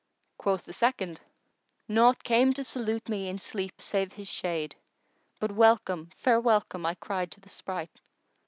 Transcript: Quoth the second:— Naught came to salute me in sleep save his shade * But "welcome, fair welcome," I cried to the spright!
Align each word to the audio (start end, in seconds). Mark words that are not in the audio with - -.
Quoth 0.39 0.63
the 0.63 0.73
second:— 0.73 1.21
Naught 1.87 2.23
came 2.23 2.53
to 2.53 2.63
salute 2.63 3.07
me 3.07 3.29
in 3.29 3.37
sleep 3.37 3.79
save 3.83 4.13
his 4.13 4.27
shade 4.27 4.75
* 5.07 5.39
But 5.39 5.51
"welcome, 5.51 6.09
fair 6.17 6.41
welcome," 6.41 6.87
I 6.87 6.95
cried 6.95 7.29
to 7.33 7.39
the 7.39 7.49
spright! 7.49 7.99